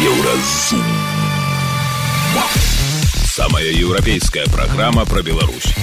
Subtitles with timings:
[0.00, 0.82] Еўразум.
[3.26, 5.74] Самая еўрапейская праграма пра Беларусь.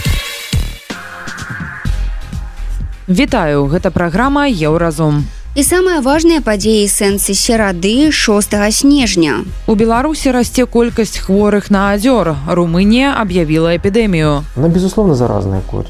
[3.08, 5.22] Вітаю, гэта праграма Еўразум.
[5.57, 9.45] І самыя важныя падзеі сэнсы серады 6 снежня.
[9.69, 12.37] У Беларусі расце колькасць хворых на азёр.
[12.49, 14.45] Румынія объявила эпидемию.
[14.57, 15.85] Она, безусловно, заразная корь.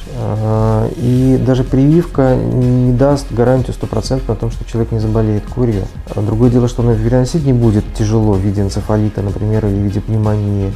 [0.96, 5.87] И даже прививка не даст гарантию стопроцентно о том, что человек не заболеет курью.
[6.16, 10.01] Другое дело, что она переносить не будет тяжело в виде энцефалита, например, или в виде
[10.01, 10.73] пневмонии.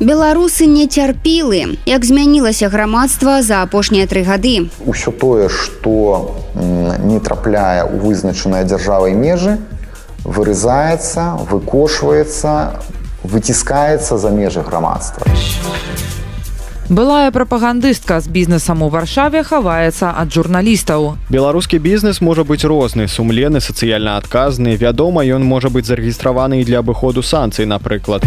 [0.00, 4.66] Беларусы не цярпілы, як змянілася грамадства за апошнія тры гады.
[4.82, 9.62] Усё тое, што не трапляе ў вызначаныя дзяржавай межы,
[10.26, 12.82] вырызаецца, выкошваецца,
[13.22, 15.30] выціскаецца за межы грамадства.
[16.90, 21.16] Былая прапагандыстка з бізнесам у варшаве хаваецца ад журналістаў.
[21.30, 24.74] Беларускі бізнес можа быць розны, сумленны, сацыяльна адказны.
[24.74, 28.26] Вядома, ён можа быць зарэгістраваны і для абыходу санкцый, напрыклад.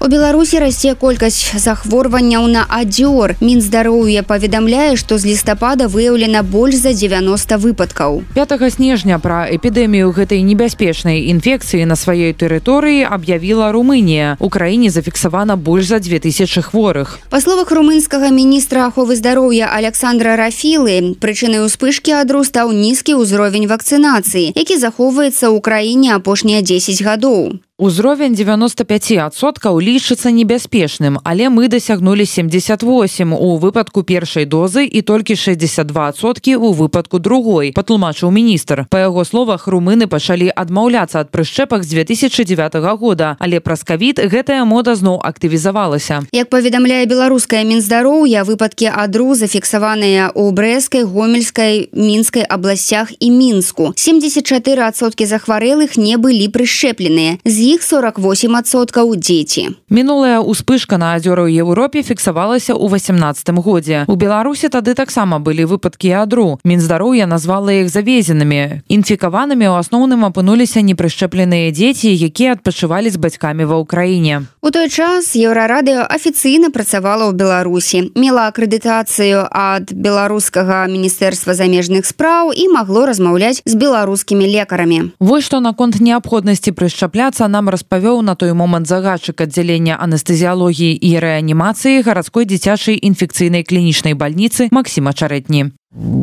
[0.00, 3.34] У Беларусі расце колькасць захворванняў на адзёр.
[3.44, 8.24] Мінздароўя паведамляе, што з лістапада выяўлена больш за 90 выпадкаў.
[8.32, 14.40] 5 снежня пра эпідэмію гэтай небяспечнай інфекцыі на сваёй тэрыторыі аб'явіла Румынія.
[14.40, 17.20] У краіне зафіксавана больш за 2000 хворых.
[17.28, 24.56] Па словах румынскага міністра аховы здароўя Александра Рафілы, прычынай успышкі адру стаў нізкі ўзровень вакцынацыі,
[24.56, 27.60] які захоўваецца ў краіне апошнія 10 гадоў.
[27.80, 36.60] Узровень 95соткаў лічыцца небяспечным, але мы дасягнулі 78 у выпадку першай дозы і толькі 62соткі
[36.60, 38.84] у выпадку другой, патлумачыў міністр.
[38.90, 44.68] Па яго словах румыны пачалі адмаўляцца ад прышчэпак з 2009 года, але праз кавід гэтая
[44.68, 46.28] мода зноў актывізавалася.
[46.36, 53.96] Як паведамляе беларускае мінздароўя, выпадкі адру зафіксаваныя ў брэскай, гомельскай, мінскай абласцях і мінску.
[53.96, 57.40] 74соткі захварэлых не былі прышчэпленыя.
[57.48, 59.78] З іх 48соткаў дзеці.
[59.90, 64.04] Мінулая ўспышка на азёры ў Еўропе фіксавалася ў 18 годзе.
[64.10, 66.58] У Беларусі тады таксама былі выпадкі ядру.
[66.64, 68.82] Мінздароўя назвала іх завезенымі.
[68.90, 74.50] Інфікаванымі ў асноўным апынуліся непрышчэпленыя дзеці, якія адпачывалі з бацькамі ва ўкраіне.
[74.60, 82.50] У той час еўрарадыё афіцыйна працавала ў Беларусі, мела акрэдытацыю ад беларускага міністэрства замежных спраў
[82.50, 85.14] і магло размаўляць з беларускімі лекарамі.
[85.20, 92.01] Вось што наконт неабходнасці прышчапляцца нам распавёў на той момант загадчык аддзялення анестэзіялогіі і рэанімацыі
[92.07, 95.75] гарадской дзіцячай інфекцыйнай клінічнай бальніцы Максима Чарэтні.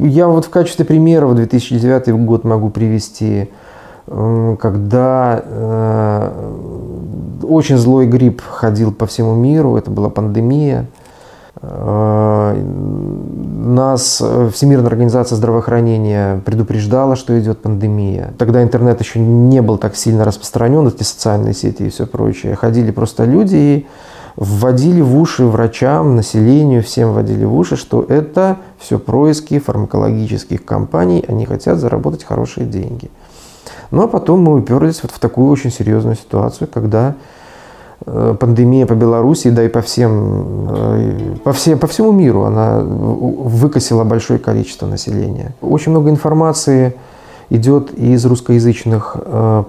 [0.08, 3.48] Я вот в качестве примера в 2009 год могу привести,
[4.06, 6.30] когда э,
[7.44, 10.86] очень злой грипп ходил по всему миру, это была пандемия.
[11.61, 12.61] Э,
[13.67, 14.23] нас
[14.53, 18.33] Всемирная организация здравоохранения предупреждала, что идет пандемия.
[18.37, 22.55] Тогда интернет еще не был так сильно распространен, эти социальные сети и все прочее.
[22.55, 23.87] Ходили просто люди и
[24.37, 31.25] вводили в уши врачам, населению, всем вводили в уши, что это все происки фармакологических компаний,
[31.27, 33.09] они хотят заработать хорошие деньги.
[33.91, 37.15] Ну а потом мы уперлись вот в такую очень серьезную ситуацию, когда
[38.05, 44.39] пандемия по Беларуси, да и по всем, по, всем, по всему миру, она выкосила большое
[44.39, 45.53] количество населения.
[45.61, 46.93] Очень много информации
[47.49, 49.17] идет из русскоязычных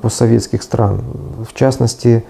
[0.03, 1.01] постсоветских стран.
[1.49, 2.25] В частности,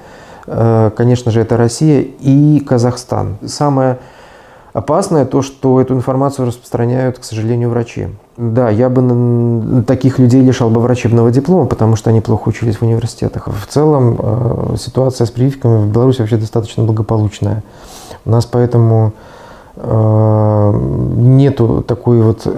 [0.46, 3.36] конечно же, это Россия и Казахстан.
[3.46, 3.98] Самое
[4.78, 8.08] опасное то, что эту информацию распространяют, к сожалению, врачи.
[8.36, 12.82] Да, я бы таких людей лишал бы врачебного диплома, потому что они плохо учились в
[12.82, 13.48] университетах.
[13.48, 17.62] В целом э, ситуация с прививками в Беларуси вообще достаточно благополучная.
[18.24, 19.12] У нас поэтому
[19.74, 20.72] э,
[21.16, 22.50] нету такой вот э,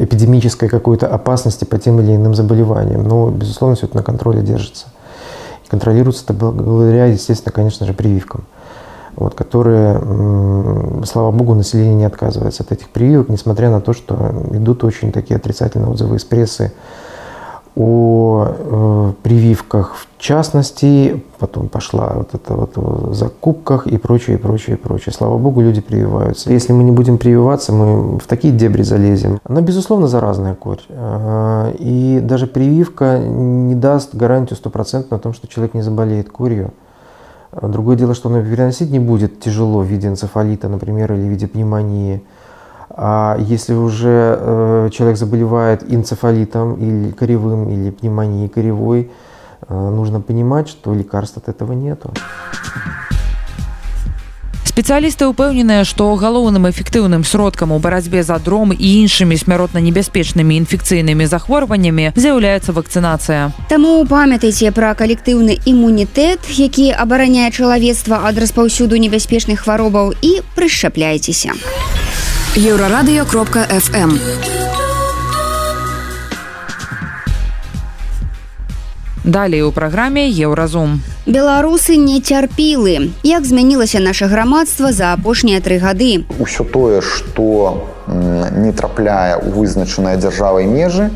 [0.00, 3.06] эпидемической какой-то опасности по тем или иным заболеваниям.
[3.06, 4.86] Но, безусловно, все это на контроле держится.
[5.68, 8.44] Контролируется это благодаря, естественно, конечно же, прививкам
[9.20, 10.00] вот, которые,
[11.04, 15.36] слава богу, население не отказывается от этих прививок, несмотря на то, что идут очень такие
[15.36, 16.72] отрицательные отзывы из прессы
[17.76, 24.38] о э, прививках в частности, потом пошла вот это вот о закупках и прочее, и
[24.38, 25.12] прочее, и прочее.
[25.12, 26.50] Слава богу, люди прививаются.
[26.50, 29.38] Если мы не будем прививаться, мы в такие дебри залезем.
[29.44, 30.80] Она, безусловно, заразная корь.
[31.78, 36.72] И даже прививка не даст гарантию стопроцентно о том, что человек не заболеет курью.
[37.52, 41.46] Другое дело, что он переносить не будет тяжело в виде энцефалита, например, или в виде
[41.46, 42.22] пневмонии.
[42.90, 49.10] А если уже э, человек заболевает энцефалитом или коревым, или пневмонией коревой,
[49.68, 52.10] нужно понимать, что лекарств от этого нету.
[54.80, 61.28] Спецыялісты ўпэўненыя, што галоўным эфектыўным сродкам у барацьбе з адром і іншымі смяротна небяспечнымі інфекцыйнымі
[61.28, 63.52] захворваннямі з'яўляецца вакцынацыя.
[63.68, 71.52] Таму памятайце пра калектыўны імунітэт, які абараняе чалавецтва ад распаўсюду небяспечных хваробаў і прышчапляйцеся.
[72.56, 74.16] Еўрарадыё кропка FM.
[79.24, 81.02] Далей у праграме еўразум.
[81.26, 83.12] Беларусы не цярпілы.
[83.22, 86.24] Як змянілася наша грамадства за апошнія тры гады.
[86.40, 91.10] Усё тое, што не трапляе ў вызначаныя дзяржавай межы,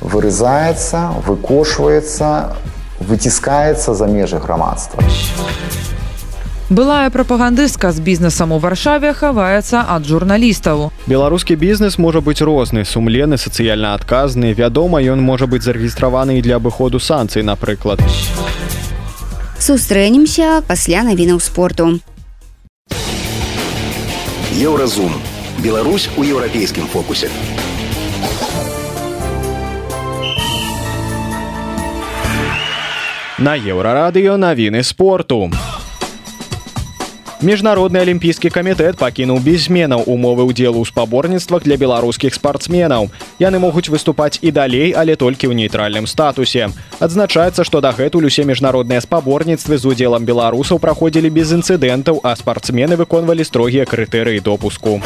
[0.00, 2.56] вырызаецца, выкошваецца,
[3.00, 5.04] выціскаецца за межы грамадства.
[6.70, 10.88] Былая прапагандыстка з бізнесам у варшаве хаваецца ад журналістаў.
[11.04, 14.54] Беларускі бізнес можа быць розны, сумленны, сацыяльна адказны.
[14.56, 18.00] Вядома, ён можа быць зарэгістраваны для абыходу санкцый, напрыклад.
[19.60, 22.00] Сустрэнемся пасля навінаў спорту.
[24.56, 25.12] Еўразум.
[25.60, 27.28] Беларусь у еўрапейскім фокусе.
[33.36, 35.52] На еўрарадыё навіны спорту.
[37.44, 43.12] Міжнародны алімпійскі камітэт пакінуў без зменаў умовы ўдзелу ў спаборніцтвах для беларускіх спартсменаў.
[43.36, 46.72] Яны могуць выступаць і далей, але толькі ў нейтральным статусе.
[47.04, 53.44] Адзначаецца, што дагэтуль усе міжнародныя спаборніцтвы з удзелам беларусаў праходзілі без інцыдэнтаў, а спартсмены выконвалі
[53.44, 55.04] строгія крытэрыі допуску.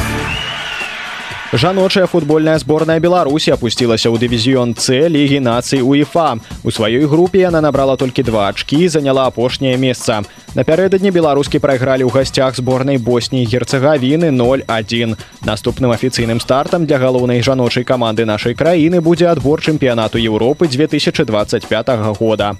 [1.51, 6.37] Жаночая футбольная зборная Беларусі апусцілася ў дывізіён С лігі нацый УЕФА.
[6.61, 10.21] У сваёй групе яна набрала толькі два ачкі і заняла апошняе месца.
[10.53, 15.17] Напярэдадні беларускі прайгралі ў гасцях зборнай Босніі герцагавіны 01.
[15.41, 21.65] Наступным афіцыйным стартам для галоўнай жаночай каманды нашай краіны будзе адбор чэмпіянату Еўропы 2025
[22.13, 22.53] года.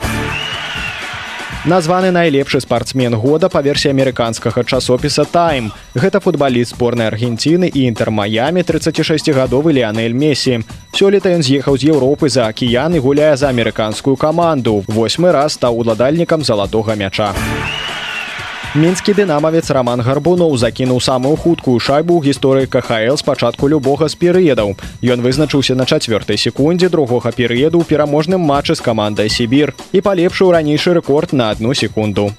[1.65, 5.73] Названы найлепшы спартсмен года па версіі амерыканскага часопіса тайм.
[5.91, 10.63] Гэта футбаліст зборнай Аргенціны і інтэрмаямі 36гадовы Леонель Месі.
[10.95, 14.87] Сёлета ён з'ехаў з Еўропы за акіян і гуляе за амерыканскую каманду.
[14.87, 17.35] Восьмы раз стаў уладальнікам залатога мяча.
[18.77, 24.13] Мінскі дынамавец роман гарбуноў закінуў самую хуткую шайбу ў гісторыі кхл з пачатку любога з
[24.13, 24.77] перыядаў.
[25.01, 30.53] Ён вызначыўся на чацвёртай секундзе другога перыяду ў пераможным матчы з камандай сібір і палепшыў
[30.53, 32.29] ранейшы рэкорд на одну секунду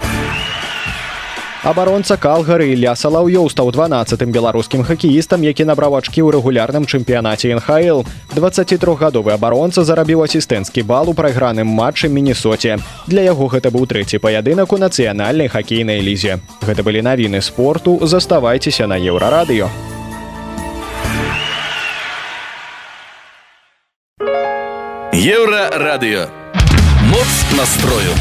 [1.63, 8.01] абаронца калгары ля салаўёў стаў 12тым беларускім хакеістам які набраў ачкі ў рэгулярным чэмпіянаце нхл
[8.33, 12.79] 23гадовы абаронца зарабіў асістэнцкі бал у прайграным матчы міннесоце.
[13.07, 16.41] Для яго гэта быў трэці паядынак у нацыянальнай хакейнай лізе.
[16.65, 17.99] Гэта былі навіны спорту.
[18.03, 19.69] Заставайцеся на еўрарадыё.
[25.13, 26.29] Еўра радыё
[27.11, 28.15] моц настрою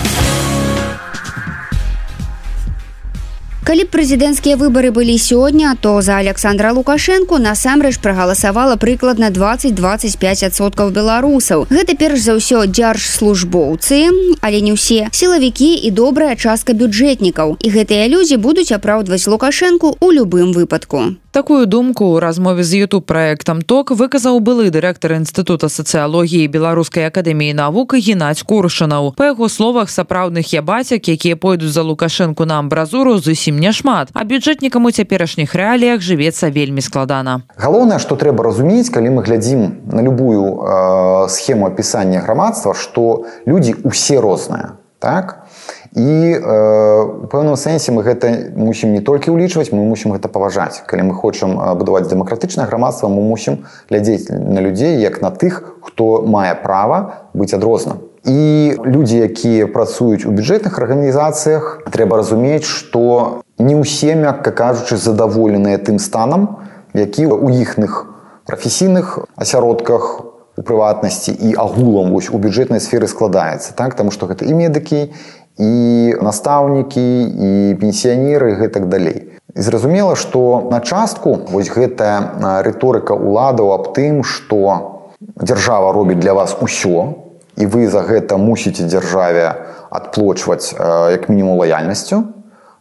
[3.69, 11.67] Калі прэзідэнцкія выбары былі сёння, то за Александра Лукашэнку насамрэч прагаласавала прыкладна 20-25соткаў беларусаў.
[11.69, 14.09] Гэта перш за ўсё дзяржслужбоўцы,
[14.41, 17.61] але не ўсе сілавікі і добрая частка бюджэтнікаў.
[17.61, 21.13] І гэтыя людзі будуць апраўдваць Лукашэнку ў любым выпадку.
[21.31, 27.53] Такую думку ў размове з youtube проектам ток выказаў былы дырэктар інстытута сацыялогіі беларускай акадэміі
[27.53, 33.61] навук геннадзь куршанаў па яго словах сапраўдных ябацяк якія пойдуць за лукашэнку на амбразуру зусім
[33.61, 37.45] няшмат а бюджэтнікам у цяперашніх рэаліях жывецца вельмі складана.
[37.61, 43.77] Галоўнае што трэба разумець калі мы глядзім на любую э, схему апісання грамадства што людзі
[43.85, 45.45] усе розныя так?
[45.78, 50.83] і э, у пэўным сэнсе мы гэта мусім не толькі ўлічваць мы мусім гэта паважаць.
[50.85, 56.21] Калі мы хочам будаваць дэмакратычнае грамадства мы мусім глядзець на людзей як на тых хто
[56.21, 63.75] мае права быць адрозным і людзі якія працуюць у бюджэтных арганізацыях трэба разумець што не
[63.79, 68.05] ўсе мякка кажучы задаволеныя тым станам які у іхных
[68.45, 70.29] прафесійных асяродках
[70.59, 73.95] у прыватнасці і агулам вось у бюджэтнай сферы складаецца так?
[73.95, 75.15] Таму што гэта і медыкі
[75.59, 79.35] і настаўнікі і пенсіянеры гэтак далей.
[79.55, 86.33] І зразумела, што на частку вось гэтая рыторыка ўладаў аб тым, што дзяржава робіць для
[86.33, 87.27] вас усё
[87.59, 89.51] і вы за гэта мусіце дзяржаве
[89.91, 90.71] адплочваць
[91.11, 92.23] як мінімум лаяльнасцю.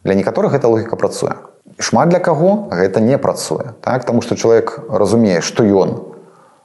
[0.07, 1.35] Для некаторых гэта логіка працуе.
[1.83, 3.75] Шмат для каго гэта не працуе.
[3.83, 4.07] Так?
[4.07, 5.99] Таму што чалавек разумее, што ён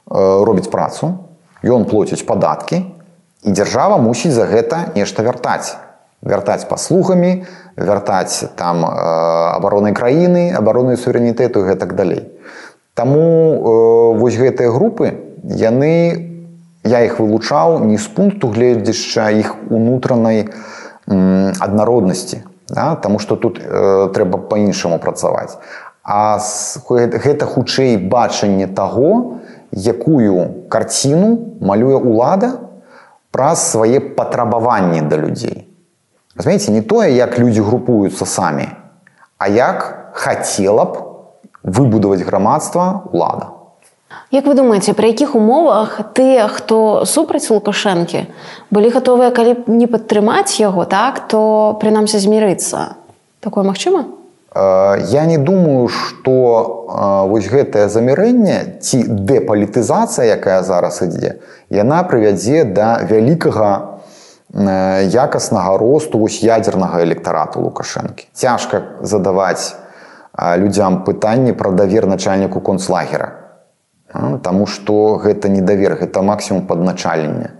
[0.06, 1.26] робіць працу,
[1.66, 2.86] ён плоціць падаткі
[3.42, 5.74] і дзяржава мусіць за гэта нешта вяртаць
[6.24, 7.44] вяртаць паслугамі
[7.76, 8.88] вяртаць там э,
[9.56, 12.30] абаронай краіны абароны суверэнітэту гэтак далей
[12.94, 15.12] Таму э, вось гэтыя групы
[15.44, 15.92] яны
[16.84, 20.48] я іх вылучаў не з пункту гледзяшча іх унутранай
[21.06, 22.94] аднароднасці да?
[22.96, 25.58] Таму што тут э, трэба па-іншаму працаваць.
[26.04, 26.38] А
[26.88, 29.40] гэта хутчэй бачанне таго,
[29.72, 32.60] якую карціну малюе ўлада
[33.32, 35.68] праз свае патрабаванні да людзей.
[36.36, 38.66] Разумееце, не тое, як людзі групуюцца самі,
[39.38, 40.92] а як хацела б
[41.62, 43.54] выбудаваць грамадства ўлада.
[44.34, 48.26] Як вы думаеце, пры якіх умовах тыя, хто супраць лукашэнкі
[48.74, 52.98] былі гатовыя калі б не падтрымаць яго так, то прынамсі змірыцца
[53.38, 54.10] такое магчыма?
[54.54, 61.38] Я не думаю, што вось гэтае замірэнне ці дэпалітызацыя, якая зараз ідзе,
[61.70, 63.93] яна прывядзе да вялікага
[64.54, 68.30] якаснага росту вось ядзернага электарату лукашэнкі.
[68.32, 69.74] Цяжка задаваць
[70.38, 73.44] людзям пытанні пра давер начальніку концлагера
[74.14, 77.50] Таму што гэта недавер, гэта максімум падначалення.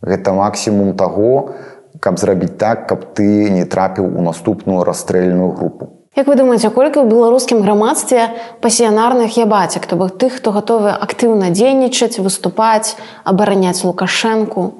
[0.00, 1.52] Гэта максімум таго,
[2.00, 5.92] каб зрабіць так, каб ты не трапіў у наступную расстрэльную групу.
[6.16, 8.32] Як вы думаеце, колькі ў беларускім грамадстве
[8.64, 14.79] пасіянарных ябацяк, то бок тых, хто гатовы актыўна дзейнічаць, выступаць, абараняць лукашэнку?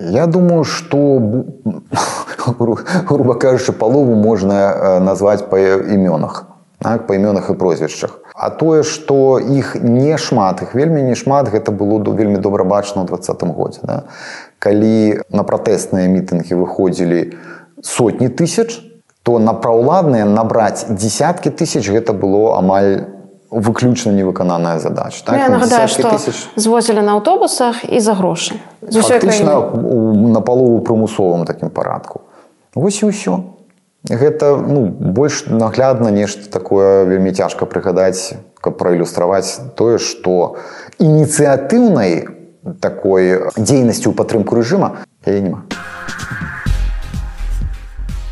[0.00, 1.20] Я думаю, што
[3.08, 6.44] грубо кажучы, палову можна назваць па імёнах,
[6.78, 8.18] так, па імёнах і прозвішчах.
[8.34, 13.04] А тое, што іх не шмат, іх вельмі не шмат, гэта было вельмі добра бачна
[13.04, 13.80] ў двадцатым годзе.
[13.84, 14.08] Да?
[14.58, 17.36] Калі на пратэсныя мітынгі выходзілі
[17.84, 18.80] сотні тысяч,
[19.22, 23.19] то на праўладныя набраць десяткі тысяч гэта было амаль
[23.50, 25.36] выключна невыкананая задача так?
[25.36, 26.48] Ну, нагадаю што тысяч...
[26.56, 32.22] звозілі на аўтобусах і за грошы на палову прымусовым такім парадку
[32.74, 33.42] Вось і ўсё
[34.08, 40.56] гэта ну, больш наглядна нешта такое вельмі цяжка прыгадаць каб праілюстраваць тое што
[41.02, 42.28] ініцыятыўнай
[42.80, 45.66] такой дзейнасці ў падтрымку рэжыма я няма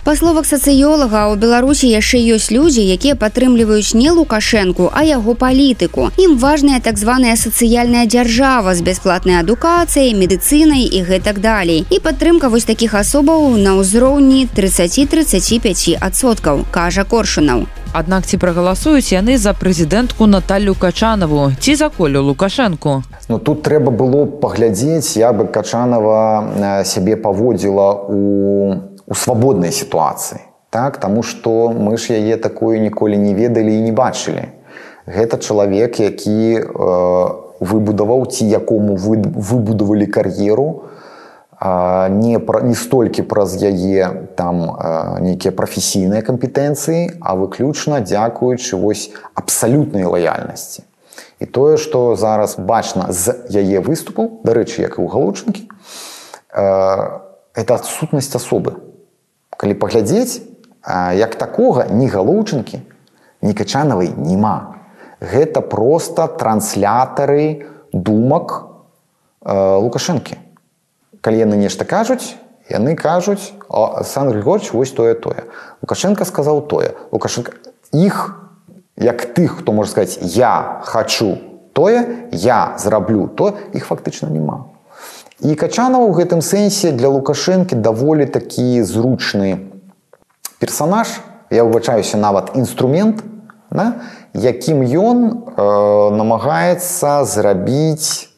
[0.09, 6.09] Па словах сацыёлага у беларусі яшчэ ёсць людзі якія падтрымліваюць не лукашэнку а яго палітыку.
[6.17, 11.85] Ім важная так званая сацыяльная дзяржава з бясплатнай адукацыяй медыцынай і гэтак далей.
[11.93, 17.69] І падтрымка вось такіх асобаў на ўзроўні 30-35 адсоткаў кажа коршунаў.
[17.93, 23.03] Аднак ці прагаласуюць яны за прэзідэнтку Наталлю качанаву ці за колю лукашэнку?
[23.29, 30.99] Ну тут трэба было паглядзець я бы качанова сябе паводзіла у у свабоднай сітуацыі так?
[30.99, 34.53] Таму што мы ж яе такую ніколі не ведалі і не бачылі.
[35.09, 37.29] Гэта чалавек які э,
[37.61, 40.85] выбудаваў ці якому вы выбудавалі кар'еру
[41.57, 48.77] э, не пра не столькі праз яе там э, нейкія прафесійныя кампетэнцыі а выключна дзякуючы
[48.77, 50.85] вось абсалютнай лаяльнасці.
[51.41, 55.65] І тое што зараз бачна з яе выступаў дарэчы як і ў галучынкі
[56.53, 56.61] э,
[57.57, 58.88] это адсутнасць асобы
[59.59, 60.41] калі паглядзець
[61.19, 62.81] як такога ні галоўчынкі
[63.43, 64.79] ні качанавай няма.
[65.21, 68.71] Гэта просто транслятары думак
[69.43, 70.39] лукашэнкі.
[71.21, 72.39] Калі яны нешта кажуць
[72.71, 73.53] яны кажуць
[74.05, 75.51] сан григорч вось тое тое
[75.83, 76.95] лукашенко сказаў тое.
[77.11, 77.53] Лукашенко
[77.93, 78.39] іх
[78.97, 81.39] як тых хто можа сказаць я хочу
[81.73, 84.78] тое я зраблю то іх фактычна няма
[85.39, 89.71] І качанова ў гэтым сэнсе для лукашэнкі даволі такі зручны
[90.59, 93.23] персонаж я выбачаюся нават інструмент
[93.71, 94.03] да,
[94.35, 95.19] якім ён
[95.55, 95.63] э,
[96.11, 98.35] намагаецца зрабіць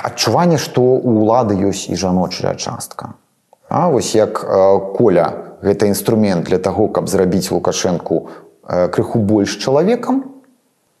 [0.00, 3.20] адчуванне што у ўлады ёсць і жаночая частка.
[3.68, 8.30] А вось як э, коля гэта інструмент для таго каб зрабіць лукашэнку
[8.64, 10.40] э, крыху больш чалавекам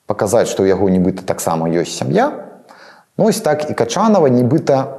[0.04, 2.49] паказаць што ў яго нібыта таксама ёсць сям'я
[3.20, 4.96] Ну, ось так і качанова нібыта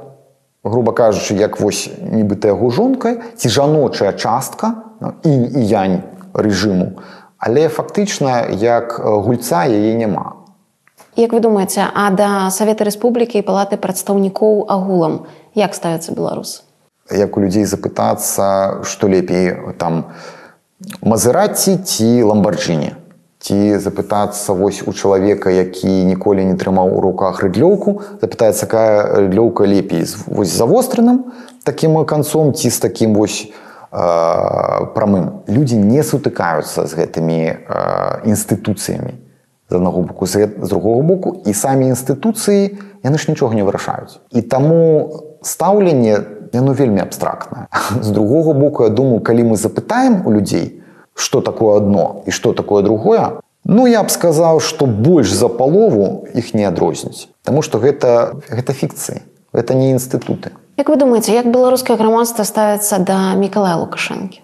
[0.62, 4.94] грубо кажучы як вось нібыта яго жонка ці жаночая частка
[5.26, 7.02] і, і янь рэжыму
[7.42, 10.38] але фактычна як гульца яе няма
[11.18, 15.26] Як вы думаеце а да савета рэспублікі і палаты прадстаўнікоў агулам
[15.58, 16.62] як ставяцца беларус
[17.10, 20.14] як у людзей запытацца што лепей там
[21.02, 23.01] мазыраці ці ламбарджіне
[23.42, 29.66] ці запытацца вось у чалавека які ніколі не трымаў у руках рыдлёўку запытаецца якая рыдлёўка
[29.66, 31.34] лепей вось завостраным
[31.64, 33.50] таким канцом ці з таким вось
[33.90, 35.42] э, прамым.
[35.48, 39.18] Людзі не сутыкаюцца з гэтымі э, інстытуцыямі.
[39.70, 44.22] З аднаго боку з, з другого боку і самі інстытуцыі яны ж нічога не вырашаюць.
[44.30, 45.10] І таму
[45.42, 46.18] стаўленне
[46.52, 47.66] яно вельмі абстрактнае.
[48.00, 50.81] З другого боку я думаю калі мы запытаем у людзей то
[51.22, 56.26] что такое одно и что такое другое, Ну я б сказаў, што больш за палову
[56.34, 57.30] іх не адрозніць.
[57.46, 59.22] Таму што гэта, гэта фікцыі,
[59.54, 60.50] гэта не інстытуты.
[60.76, 64.42] Як вы думаеце, як беларускае грамадства ставіцца да Мікалая Лукашэнкі?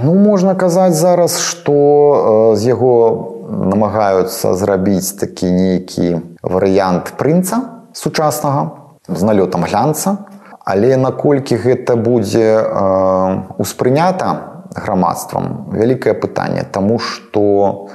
[0.00, 9.20] Ну можна казаць зараз, што з яго намагаюцца зрабіць такі нейкі варыянт прынца сучаснага з
[9.20, 10.24] налётам глянца.
[10.64, 17.88] Але наколькі гэта будзе э, успрынята грамадствам вялікае пытанне, Таму што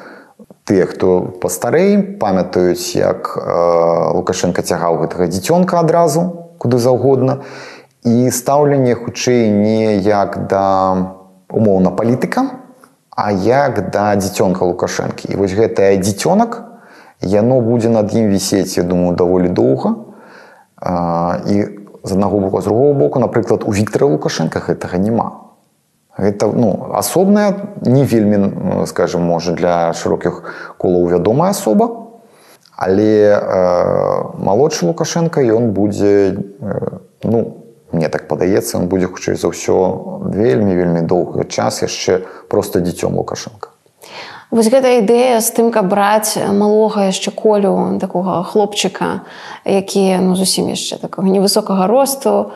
[0.63, 7.41] тыя, хто пастарэй, памятаюць, як э, Лукашенко цягаў гэтага дзіцёнка адразу куды заўгодна
[8.05, 11.17] і стаўленне хутчэй не як да
[11.50, 12.63] умоўна палітыка,
[13.12, 15.33] а як да дзіцёнка лукашэнкі.
[15.33, 16.63] І вось гэтае дзіцёнак
[17.21, 19.95] яно будзе над ім вісець, я думаю, даволі доўга.
[21.48, 21.67] І
[22.03, 25.49] з аднаго боку з другого боку, напрыклад, у Віктора Лукашенко гэтага няма.
[26.19, 30.43] Гэта ну, асобная не вельмі скажем можа для шырокіх
[30.77, 32.11] колаў вядомая асоба.
[32.75, 33.39] Але э,
[34.39, 37.59] малодшы Лукашенко ён будзе э, ну,
[37.91, 39.75] мне так падаецца он будзе хутчэй за ўсё
[40.29, 43.68] вельмі вельмі доўгі час яшчэ просто дзіцём лукашенко
[44.50, 49.22] Вось гэта ідэя з тым, каб браць малога яшчэ колю такога хлопчыка,
[49.62, 52.50] які ну, зусім яшчэ такога невысокага росту,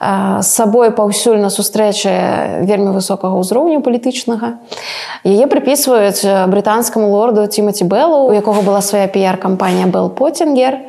[0.00, 4.56] з сабой паўсюль на сустрэчы вельмі высокага ўзроўню палітычнага.
[5.28, 10.80] Яе прыпісваюць брытанскаму лорду Тимати Беллу, у якога была свая піяр-кампанія Бел Поттингер.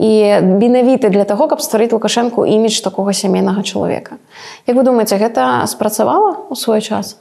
[0.00, 4.16] І менавіты для таго, каб стварыць лукашэнку імідж такога сямейнага чалавека.
[4.64, 7.20] Як вы думаеце, гэта спрацавала ў свой час?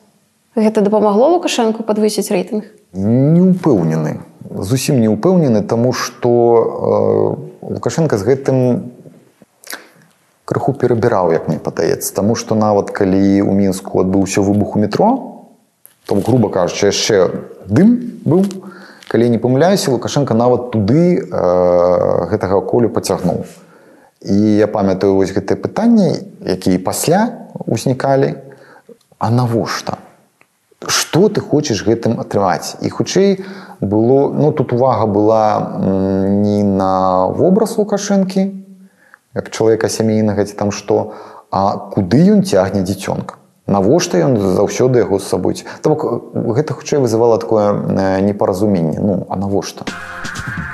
[0.56, 2.70] Гэта дапамагло лукашэнку падвысіць рэйтынг?
[2.94, 4.22] Не ўпэўнены.
[4.54, 8.58] Зусім не ўпэўнены таму што э, лукашенко з гэтым
[10.46, 12.14] крыху перабіраў як мне падаецца.
[12.14, 15.10] Таму што нават калі ў мінску адбыўся выбух у метро
[16.06, 17.34] то грубо кажучы яшчэ
[17.66, 18.46] дым быў.
[19.10, 23.50] Калі не памыляюся лукашенко нават туды э, гэтага колю пацягнуў.
[24.22, 28.38] І я памятаю вось гэтыя пытанні якія пасля узнікалі
[29.18, 29.98] а навошта
[30.88, 32.76] что ты хочаш гэтым атрымаць?
[32.82, 33.46] І хутчэй
[33.82, 35.44] было ну тут увага была
[35.80, 38.44] не на вобраз лукашэнкі
[39.36, 41.14] як чалавека сямейнага ці там што
[41.52, 43.40] а куды ён цягне дзіцёнка?
[43.68, 45.64] Навошта ён заўсёды яго з сабой?
[45.82, 49.00] Там гэта хутчэй вызывала такое непаразуменне.
[49.00, 49.86] Ну а навошта?
[49.88, 50.73] а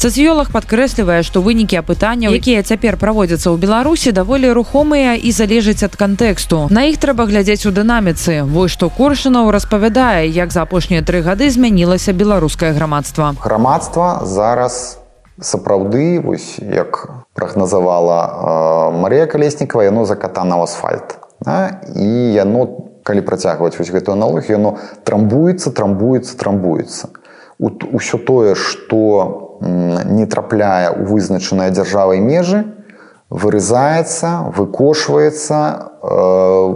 [0.00, 5.92] Сацыёлог падкрэслівае, што вынікі апытанняў, якія цяпер праводзяцца ў Беларусі даволі рухомыя і залежаць ад
[5.92, 6.72] кантэксту.
[6.72, 8.40] На іх трэба глядзець у дынаміцы.
[8.48, 13.36] Вось што Коршынаў распавядае, як за апошнія тры гады змянілася беларускае грамадства.
[13.44, 14.96] Грамадства зараз
[15.36, 21.20] сапраўды вось як прагназавала э, Марія Калеснікава, яно закатана ў асфальт.
[21.44, 21.84] Да?
[21.92, 27.12] І яно калі працягваць вось гэтую аналогію, яно трамбуецца, трамбуецца, трамбуецца.
[27.60, 32.64] Усё тое, што не трапляе ў вызначаныя дзяржавай межы,
[33.30, 35.56] вырызаецца, выкошваецца,
[36.02, 36.74] э,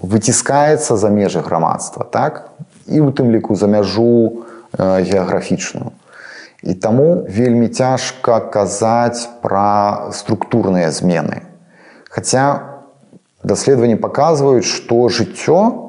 [0.00, 2.50] выціскаецца за межы грамадства так?
[2.86, 5.92] і у тым ліку за мяжу э, геаграфічную.
[6.62, 11.48] І таму вельмі цяжка казаць пра структурныя змены.
[12.10, 12.60] Хаця
[13.44, 15.88] даследаванні паказваюць, што жыццё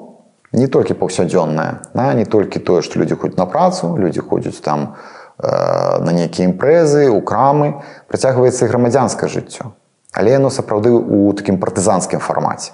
[0.54, 4.96] не толькі паўсядзённае, не толькі тое, што людзі ходзяць на працу, людзі ходзяць там,
[5.42, 9.74] нейкія імпрэзы у крамы працягваецца грамадзянскае жыццё.
[10.14, 12.72] Але яно сапраўды у такім партызанскім фармаце.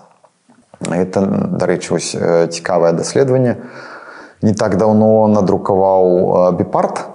[0.81, 1.25] Это
[1.57, 2.11] дарэчы вось
[2.53, 3.57] цікавае даследаванне.
[4.41, 7.05] Не так даўно надрукаваў біпарт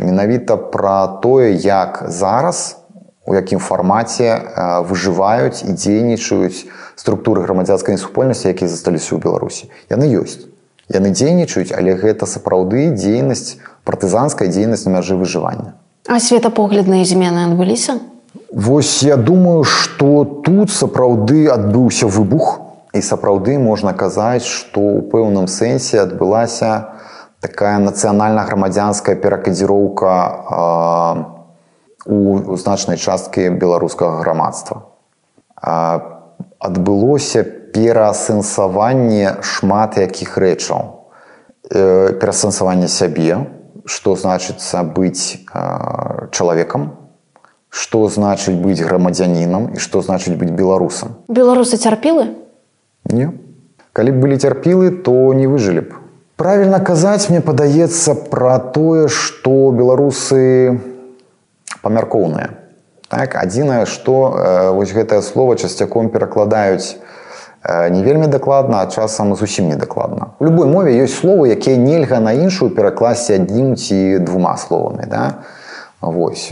[0.00, 2.76] менавіта пра тое як зараз
[3.24, 6.66] у якім фармаце выжываюць і дзейнічаюць
[6.98, 9.70] структуры грамадзянскай супольнасці якія засталіся ў беларусі.
[9.88, 10.51] Яны ёсць
[10.94, 15.74] яны дзейнічаюць але гэта сапраўды дзейнасць партызанская дзейнасць на мяжы выжывання.
[16.08, 18.00] А светапоглядныя змены адбыліся?
[18.52, 22.60] Вось я думаю, што тут сапраўды адбыўся выбух
[22.92, 26.92] і сапраўды можна казаць, што ў пэўным сэнсе адбылася
[27.40, 30.12] такая нацыянальна-грамадзянская перакадзіроўка
[32.06, 34.82] у значнай часткі беларускага грамадства.
[36.58, 41.08] Адбылося пераасэнсаванне шмат якіх рэчаў.
[41.70, 43.48] Перасэнсаванне сябе,
[43.84, 46.96] что значится быть э, человеком,
[47.70, 51.16] что значит быть грамадзянином и что значит быть белорусом.
[51.28, 52.36] Белорусы терпилы?
[53.04, 53.32] Не.
[53.92, 55.94] Коли бы были терпилы, то не выжили бы.
[56.36, 60.80] Правильно казать, мне подается про то, что белорусы
[61.82, 62.58] помяркоўныя.
[63.12, 66.96] Так, адзінае, што э, вось гэтае слово часцяком перакладаюць
[67.64, 70.26] не вельмі дакладна, а часам зусім недакладна.
[70.40, 75.06] У любой мове ёсць словы, якія нельга на іншую перакласці адзім ці двума словамі.
[75.06, 75.46] Да?
[76.00, 76.50] Вось.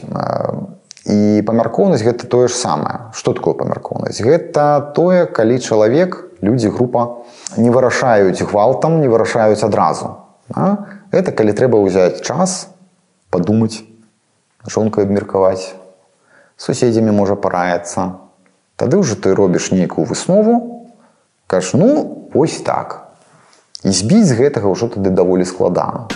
[1.07, 3.11] І памяркоўнасць гэта тое ж самае.
[3.11, 4.23] Што такое памяркоўнасць?
[4.23, 10.31] Гэта тое, калі чалавек, людзі група не вырашаюць гвалтам, не вырашаюць адразу.
[10.47, 10.87] Да?
[11.11, 12.71] Гэта калі трэба ўзяць час,
[13.35, 13.83] падумаць,
[14.63, 15.75] жонкай абмеркаваць,
[16.55, 18.23] суседзямі можа параецца.
[18.79, 20.80] Тады ўжо ты робіш нейкую выснову,
[21.51, 23.11] Каш ну ось так.
[23.83, 26.07] І збіць з гэтага ўжо тады даволі складана.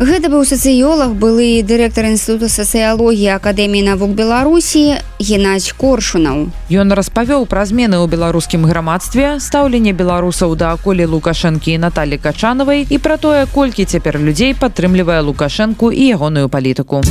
[0.00, 6.48] Гэта быў сацыёлог, былы дырэктар інстытута сацыялогіі акадэміі навук Беларусі Геннадзь Коршунаў.
[6.72, 12.88] Ён распавёў пра змены ў беларускім грамадстве, стаўленне беларусаў да аколі лукашэнкі і Наталі Качанавай
[12.88, 17.04] і пра тое, колькі цяпер людзей падтрымлівае лукашэнку і ягоную палітыку.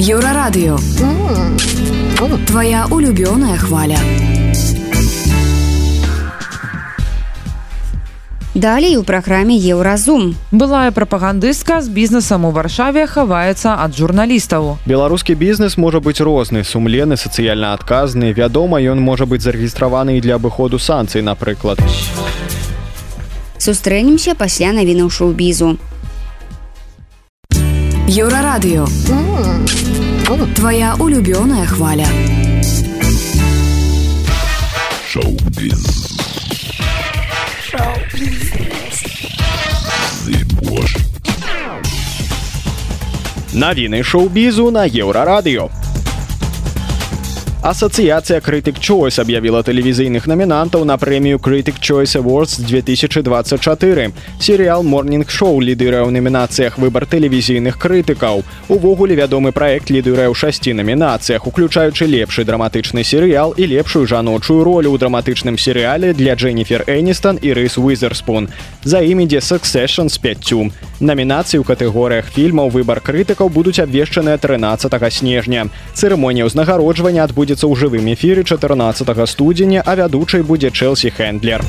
[0.00, 0.80] Еўрарадыё.
[2.48, 4.00] Твая улюбёная хваля.
[8.54, 10.36] Далей у праграме еўразум.
[10.52, 14.78] Былая прапагандыстка з бізнесам у варшаве хаваецца ад журналістаў.
[14.86, 18.30] Беларускі бізнес можа быць розны, сумленны, сацыяльна адказны.
[18.30, 21.82] Вядома, ён можа быць зарэгістраваны і для абыходу санкцый, напрыклад.
[23.58, 25.74] Сустрэнемся пасля навінаў шоу-бізу.
[28.06, 28.86] Еўрарадыё.
[30.54, 32.06] Твая улюбёная хваля.
[35.10, 36.03] Шоу-біз.
[43.54, 45.70] Навіны шоу-бізу на еўрарадыё.
[47.64, 54.12] Асацыяцыя крытык Choice аб'явіла тэлевізійных намінантаў на прэмію Крытык Choice Awards 2024.
[54.38, 58.44] Серыял Morning Show лідырае ў намінацыях выбар тэлевізійных крытыкаў.
[58.68, 64.92] Увогуле вядомы праект лідырае ў шасці намінацыях, уключаючы лепшы драматычны серыял і лепшую жаночую ролю
[64.92, 68.52] ў драматычным серыяле для Дженніфер Эністон і Рыс Уизерспун.
[68.84, 71.00] За ім ідзе Succession з 5.
[71.00, 75.72] Намінацыі ў катэгорыях фільмаў выбар крытыкаў будуць абвешчаныя 13 снежня.
[75.96, 81.62] Цырымонія ўзнагароджвання адбудзе адбудзецца ў жывым эфіры 14 студзеня, а вядучай будзе Чэлсі Хэндлер.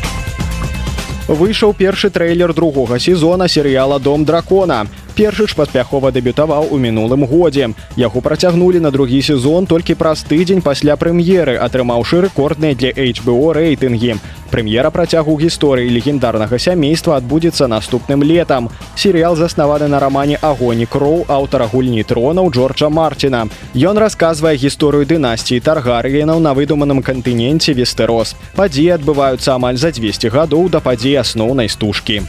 [1.28, 4.86] Выйшаў першы трэйлер другога сезона серыяла дом дракона.
[5.16, 7.74] Першы ж паспяхова дэбютаваў у мінулым годзе.
[7.98, 14.20] Яго працягнулі на другі сезон толькі праз тыдзень пасля прэм'еры, атрымаўшы рэкордныя для HBO рэйтынгі.
[14.52, 18.70] Прэм'ера працягу гісторыі легендарнага сямейства адбудзецца наступным летам.
[18.96, 23.46] Серыял заснаваны на рамане агоні кроў аўтара гульні тронаў Джорджа Марціна.
[23.74, 28.36] Ён расказвае гісторыю дынастіі таргарыенаў на выдуманым кантыненце вестерос.
[28.56, 32.24] Падзеі адбываюцца амаль за 200 гадоў да падзеі асноўнай стужкі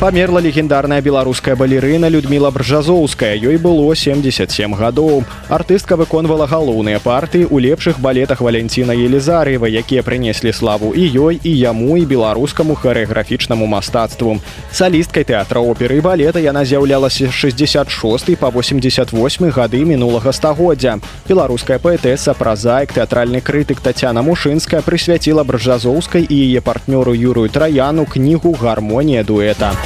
[0.00, 3.36] памерла легендарная беларуская балерына людмила бржазоўская.
[3.36, 5.24] Ёй было 77 гадоў.
[5.50, 11.52] Артыстка выконвала галоўныя партыі ў лепшых балетах валянціна елізарыева якія прынеслі славу і ёй і
[11.52, 14.40] яму і беларускаму харэаграфічнаму мастацтву.
[14.72, 20.96] Салісткай тэатра оперы балета яна з'яўлялася 66 по 88 гады мінулага стагоддзя.
[21.28, 28.56] Беларуская паэтэса празаек тэатральны крытык татяна мушынская прысвяціла бржазоўскай і яе партнёру юрую траяну кнігу
[28.56, 29.76] гармонія дуэта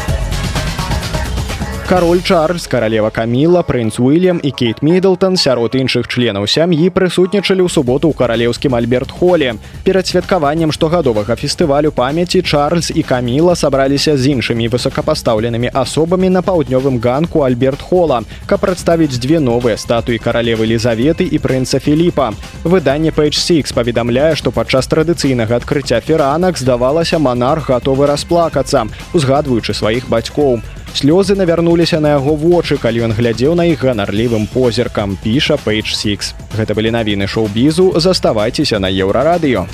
[1.88, 7.68] Кароль Чарльз, каралева Каміла, прынц Уильям і Кейт Мідлтон сярод іншых членаў сям'і прысутнічалі ў
[7.68, 9.60] суботу ў каралеўскім Альберт Холле.
[9.84, 16.96] Перад святкаваннем штогадовага фестывалю памяці Чарльз і Каміла сабраліся з іншымі высокапастаўленымі асобамі на паўднёвым
[17.04, 22.32] ганку Альберт Холла, каб прадставіць две новыя статуі каралевы Лізаветы і прынца Філіпа.
[22.64, 30.64] Выданне Page6 паведамляе, што падчас традыцыйнага адкрыцця феранак здавалася манарх гатовы расплакацца, узгадваючы сваіх бацькоў
[30.94, 35.18] слёзы навярнуліся на яго вочы калі ён глядзеў на іх ганарлівым позіркам.
[35.18, 37.98] Піша page 6 гэта былі навіны шоу-бізу.
[37.98, 39.66] Заставайцеся на еўрарадыё.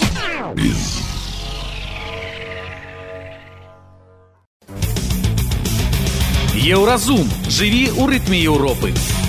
[6.60, 7.28] Еўразум.
[7.48, 9.19] Жыві ў рытме Еўропы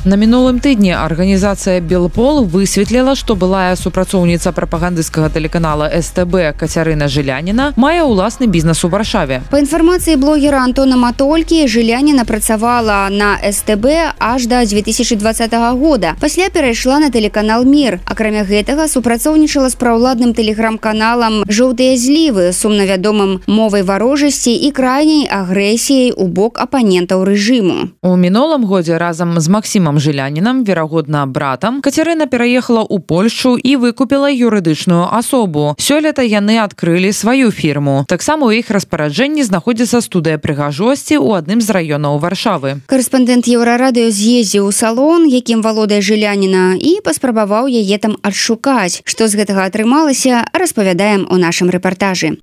[0.00, 8.00] На мінулым тыдні арганізацыя Белпол высветліла, што былая супрацоўніца прапагандысцкага тэлеканала СТБ Кацярына Жыляніна мае
[8.08, 9.44] ўласны бізнес у варшаве.
[9.52, 16.16] Па інфармацыі блогера Антона Матолькі Жыляніна працавала на СТБ аж да 2020 года.
[16.16, 18.00] Пасля перайшла на тэлеканал Мір.
[18.08, 26.24] Акрамя гэтага супрацоўнічала з праўладным тэлеграм-каналам жоўтыя злівы сумнавядомым мовай варожасці і крайняй агрэсіяй у
[26.24, 27.92] бок апанентаў рэжыму.
[28.00, 33.74] У мінулым годзе разам з Масімам Вадзімам жылянінам верагодна братам Кацярына пераехала ў Польшу і
[33.74, 35.74] выкупіла юрыдычную асобу.
[35.82, 38.06] Сёлета яны адкрылі сваю фірму.
[38.06, 42.86] Таксама у іх распараджэнні знаходзіцца студыя прыгажосці ў адным з раёнаў варшавы.
[42.86, 49.02] Карэспандэнт еўрарадыё з'ездзіў у салон якім валодае жыляніна і паспрабаваў яе там адшукаць.
[49.02, 52.38] Што з гэтага атрымалася распавядаем у нашым рэпартажы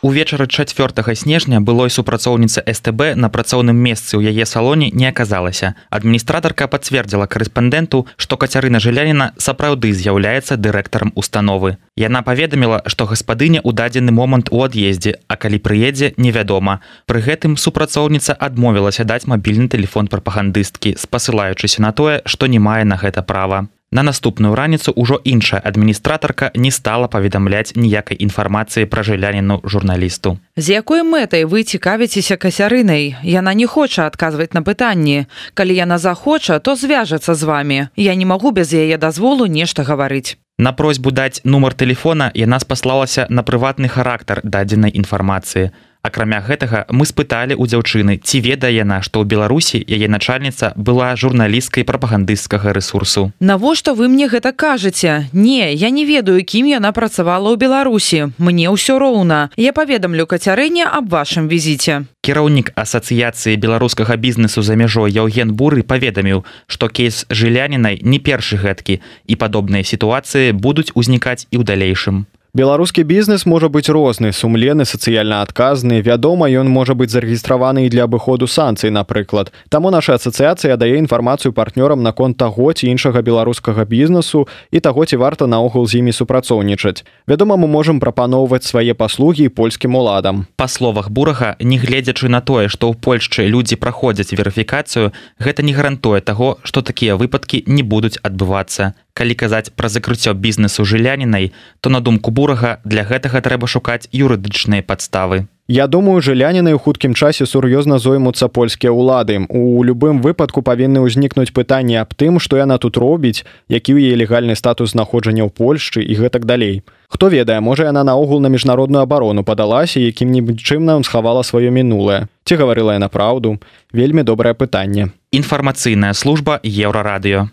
[0.00, 5.74] Увечары 4 снежня былой супрацоўніцы СТБ на працоўным месцы ў яе салоне не аказалася.
[5.90, 11.82] Адміністратарка пацвердзіла карэспандэнту, што кацярына жыляніна сапраўды з'яўляецца дырэктарам установы.
[11.98, 16.78] Яна паведаміла, што гаспадыня ў дадзены момант у ад'ездзе, а калі прыедзе, невядома.
[17.10, 22.94] Пры гэтым супрацоўніца адмовілася даць мабільны тэлефон прапагандысткі, спасылаючыся на тое, што не мае на
[23.02, 23.66] гэта права.
[23.90, 30.36] На наступную раніцу ўжо іншая адміністратарка не стала паведамляць ніякай інфармацыі пра жыляніну журналісту.
[30.56, 35.24] З якой мэтай вы цікавіцеся касярынай Яна не хоча адказваць на пытанні.
[35.54, 40.36] Калі яна захоча то звяжацца з вами я не магу без яе дазволу нешта гаварыць.
[40.58, 45.70] На просьбу даць нумар тэлефона яна спаслалася на прыватны характар дадзенай інфармацыі
[46.08, 51.14] акрамя гэтага мы спыталі ў дзяўчыны ці ведае яна што ў беларусі яе начальніца была
[51.14, 53.30] журналісткай прапагандысцкага рэсурсу.
[53.40, 55.28] Навошта вы мне гэта кажаце?
[55.32, 58.32] Не я не ведаю кім яна працавала ў беларусі.
[58.38, 59.50] Мне ўсё роўна.
[59.56, 62.08] Я паведамлю кацярыне аб вашым візіце.
[62.24, 69.00] Кіраўнік асацыяцыі беларускага бізнесу за мяжой яўген буры паведаміў што кейс жылянінай не першы гэткі
[69.00, 72.26] і падобныя сітуацыі будуць узнікаць і ў далейшым
[72.58, 76.02] Беларускі бізнес можа быць розны, сумленны, сацыяльна адказны.
[76.02, 79.52] Вядома, ён можа быць зарэгістраваны і для абыходу санкцый, напрыклад.
[79.70, 85.22] Таму наша асацыяцыя дае інфармацыю партнёрам наконт таго ці іншага беларускага бізнесу і таго, ці
[85.22, 87.06] варта наогул з імі супрацоўнічаць.
[87.30, 90.50] Вядома, мы можам прапаноўваць свае паслугі польскім уладам.
[90.58, 96.18] Па словах бурага, негледзячы на тое, што ў Польшчы людзі праходзяць верыфікацыю, гэта не гарантуе
[96.26, 101.50] таго, што такія выпадкі не будуць адбывацца калі казаць пра закрыццё бізнесу жылянінай
[101.82, 105.46] то на думку бурага для гэтага трэба шукаць юрыдычныя падставы.
[105.68, 109.36] Я думаю жыляніны ў хуткім часе сур'ёзна зоймуцца польскія ўлады.
[109.52, 114.16] У любым выпадку павінны ўзнікнуць пытанні аб тым што яна тут робіць які ў яе
[114.16, 116.80] легальны статус знаходжання ў Польшчы і гэтак далей.
[117.12, 122.32] Хто ведае можа яна наогул на міжнародную абарону падалася якім-нибудь чымна схавала сваё мінулае.
[122.48, 123.60] Ці гаварыла яна праўду?
[123.92, 125.12] Вельмі добрае пытанне.
[125.36, 127.52] Інфармацыйная служба еўрарадыё